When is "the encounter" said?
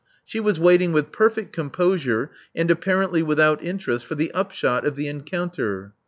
4.95-5.93